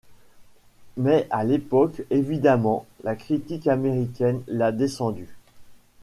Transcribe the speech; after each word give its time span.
Mais 0.97 1.27
à 1.29 1.43
l'époque, 1.43 2.01
évidemment, 2.09 2.87
la 3.03 3.15
critique 3.15 3.67
américaine 3.67 4.41
l'a 4.47 4.71
descendu. 4.71 5.27